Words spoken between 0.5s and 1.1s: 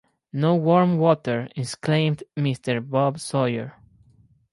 warm